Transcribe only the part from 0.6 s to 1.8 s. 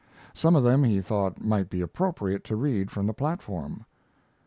them he thought might be